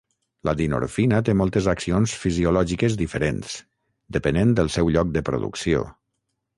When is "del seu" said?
4.61-4.95